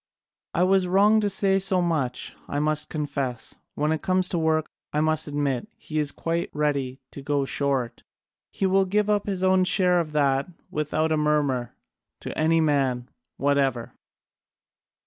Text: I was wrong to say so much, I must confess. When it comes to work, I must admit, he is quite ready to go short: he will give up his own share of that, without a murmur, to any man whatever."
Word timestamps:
I 0.55 0.63
was 0.63 0.87
wrong 0.87 1.19
to 1.19 1.29
say 1.29 1.59
so 1.59 1.79
much, 1.79 2.33
I 2.47 2.57
must 2.57 2.89
confess. 2.89 3.59
When 3.75 3.91
it 3.91 4.01
comes 4.01 4.29
to 4.29 4.39
work, 4.39 4.65
I 4.91 4.99
must 4.99 5.27
admit, 5.27 5.67
he 5.77 5.99
is 5.99 6.11
quite 6.11 6.49
ready 6.53 6.99
to 7.11 7.21
go 7.21 7.45
short: 7.45 8.01
he 8.51 8.65
will 8.65 8.85
give 8.85 9.11
up 9.11 9.27
his 9.27 9.43
own 9.43 9.63
share 9.63 9.99
of 9.99 10.11
that, 10.13 10.47
without 10.71 11.11
a 11.11 11.17
murmur, 11.17 11.75
to 12.21 12.35
any 12.35 12.59
man 12.59 13.09
whatever." 13.37 13.93